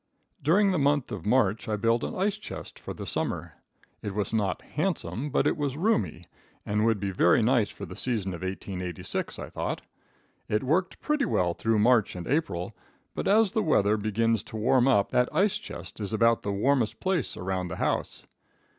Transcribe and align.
During 0.41 0.71
the 0.71 0.79
month 0.79 1.11
of 1.11 1.27
March 1.27 1.67
I 1.69 1.75
built 1.75 2.03
an 2.03 2.15
ice 2.15 2.35
chest 2.37 2.79
for 2.79 2.91
this 2.91 3.11
summer. 3.11 3.53
It 4.01 4.15
was 4.15 4.33
not 4.33 4.63
handsome, 4.63 5.29
but 5.29 5.45
it 5.45 5.55
was 5.55 5.77
roomy, 5.77 6.25
and 6.65 6.85
would 6.87 6.99
be 6.99 7.11
very 7.11 7.43
nice 7.43 7.69
for 7.69 7.85
the 7.85 7.95
season 7.95 8.33
of 8.33 8.41
1886, 8.41 9.37
I 9.37 9.51
thought. 9.51 9.83
It 10.49 10.63
worked 10.63 11.01
pretty 11.01 11.25
well 11.25 11.53
through 11.53 11.77
March 11.77 12.15
and 12.15 12.25
April, 12.25 12.75
but 13.13 13.27
as 13.27 13.51
the 13.51 13.61
weather 13.61 13.95
begins 13.95 14.41
to 14.45 14.57
warm 14.57 14.87
up 14.87 15.11
that 15.11 15.29
ice 15.31 15.59
chest 15.59 15.99
is 15.99 16.13
about 16.13 16.41
the 16.41 16.51
warmest 16.51 16.99
place 16.99 17.37
around 17.37 17.67
the 17.67 17.75
house. 17.75 18.25